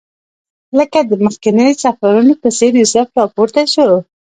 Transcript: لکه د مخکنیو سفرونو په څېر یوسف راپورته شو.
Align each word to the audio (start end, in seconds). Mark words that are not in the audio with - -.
لکه 0.77 0.99
د 1.09 1.11
مخکنیو 1.25 1.79
سفرونو 1.83 2.33
په 2.41 2.49
څېر 2.57 2.73
یوسف 2.81 3.07
راپورته 3.19 3.61
شو. 3.73 3.87